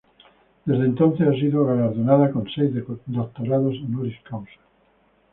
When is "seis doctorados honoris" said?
2.49-4.19